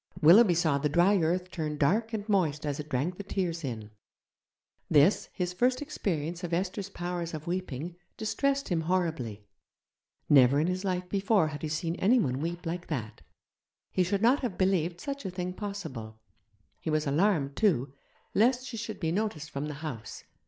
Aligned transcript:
Willoughby 0.19 0.55
saw 0.55 0.79
the 0.79 0.89
dry 0.89 1.19
earth 1.21 1.51
turn 1.51 1.77
dark 1.77 2.11
and 2.11 2.27
moist 2.27 2.65
as 2.65 2.79
it 2.79 2.89
drank 2.89 3.17
the 3.17 3.23
tears 3.23 3.63
in. 3.63 3.91
This, 4.89 5.29
his 5.31 5.53
first 5.53 5.79
experience 5.79 6.43
of 6.43 6.55
Esther's 6.55 6.89
powers 6.89 7.35
of 7.35 7.45
weeping, 7.45 7.95
distressed 8.17 8.69
him 8.69 8.81
horribly; 8.81 9.45
never 10.27 10.59
in 10.59 10.65
his 10.65 10.83
life 10.83 11.07
before 11.07 11.49
had 11.49 11.61
he 11.61 11.69
seen 11.69 11.93
anyone 11.97 12.41
weep 12.41 12.65
like 12.65 12.87
that, 12.87 13.21
he 13.91 14.01
should 14.01 14.23
not 14.23 14.39
have 14.39 14.57
believed 14.57 14.99
such 14.99 15.23
a 15.23 15.29
thing 15.29 15.53
possible; 15.53 16.19
he 16.79 16.89
was 16.89 17.05
alarmed, 17.05 17.55
too, 17.55 17.93
lest 18.33 18.65
she 18.65 18.77
should 18.77 18.99
be 18.99 19.11
noticed 19.11 19.51
from 19.51 19.67
the 19.67 19.75
house. 19.85 20.23